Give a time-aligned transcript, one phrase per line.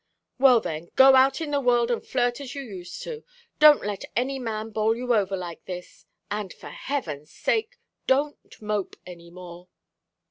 [0.39, 3.23] "Well, then, go out in the world and flirt as you used to.
[3.59, 7.77] Don't let any man bowl you over like this; and, for Heaven's sake,
[8.07, 9.67] don't mope any more!"